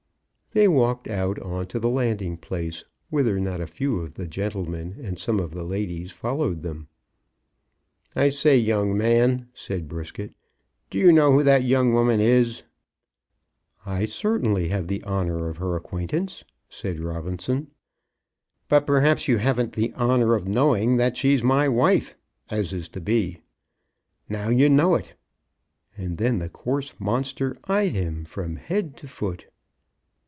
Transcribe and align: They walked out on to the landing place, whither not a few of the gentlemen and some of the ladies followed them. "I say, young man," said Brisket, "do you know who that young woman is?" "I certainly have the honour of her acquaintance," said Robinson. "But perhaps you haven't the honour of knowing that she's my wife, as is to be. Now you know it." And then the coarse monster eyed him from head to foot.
They 0.53 0.67
walked 0.67 1.07
out 1.07 1.39
on 1.39 1.67
to 1.67 1.79
the 1.79 1.87
landing 1.87 2.35
place, 2.35 2.83
whither 3.09 3.39
not 3.39 3.61
a 3.61 3.67
few 3.67 4.01
of 4.01 4.15
the 4.15 4.27
gentlemen 4.27 4.97
and 5.01 5.17
some 5.17 5.39
of 5.39 5.51
the 5.51 5.63
ladies 5.63 6.11
followed 6.11 6.61
them. 6.61 6.89
"I 8.17 8.27
say, 8.31 8.57
young 8.57 8.97
man," 8.97 9.47
said 9.53 9.87
Brisket, 9.87 10.33
"do 10.89 10.97
you 10.97 11.13
know 11.13 11.31
who 11.31 11.41
that 11.43 11.63
young 11.63 11.93
woman 11.93 12.19
is?" 12.19 12.63
"I 13.85 14.03
certainly 14.03 14.67
have 14.67 14.89
the 14.89 15.01
honour 15.05 15.47
of 15.47 15.55
her 15.55 15.77
acquaintance," 15.77 16.43
said 16.67 16.99
Robinson. 16.99 17.67
"But 18.67 18.85
perhaps 18.85 19.29
you 19.29 19.37
haven't 19.37 19.71
the 19.71 19.93
honour 19.93 20.35
of 20.35 20.49
knowing 20.49 20.97
that 20.97 21.15
she's 21.15 21.41
my 21.41 21.69
wife, 21.69 22.17
as 22.49 22.73
is 22.73 22.89
to 22.89 22.99
be. 22.99 23.39
Now 24.27 24.49
you 24.49 24.67
know 24.67 24.95
it." 24.95 25.13
And 25.95 26.17
then 26.17 26.39
the 26.39 26.49
coarse 26.49 26.93
monster 26.99 27.55
eyed 27.69 27.93
him 27.93 28.25
from 28.25 28.57
head 28.57 28.97
to 28.97 29.07
foot. 29.07 29.45